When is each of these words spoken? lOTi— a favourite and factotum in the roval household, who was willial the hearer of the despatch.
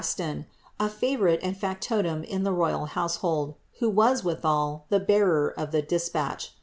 lOTi— 0.01 0.45
a 0.79 0.89
favourite 0.89 1.39
and 1.43 1.55
factotum 1.55 2.23
in 2.23 2.41
the 2.43 2.49
roval 2.53 2.87
household, 2.87 3.53
who 3.77 3.87
was 3.87 4.23
willial 4.23 4.81
the 4.89 5.05
hearer 5.07 5.53
of 5.55 5.69
the 5.69 5.83
despatch. 5.83 6.55